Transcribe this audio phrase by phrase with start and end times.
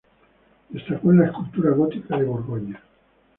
[0.69, 2.81] Destacó en la escultura gótica de Borgoña.